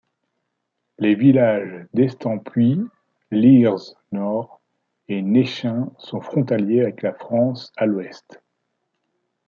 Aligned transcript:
Les 0.97 1.13
villages 1.13 1.85
d'Estaimpuis, 1.93 2.81
Leers-Nord 3.29 4.59
et 5.07 5.21
Néchin 5.21 5.89
sont 5.99 6.21
frontaliers 6.21 6.81
avec 6.81 7.03
la 7.03 7.13
France 7.13 7.71
à 7.77 7.85
l’ouest. 7.85 8.41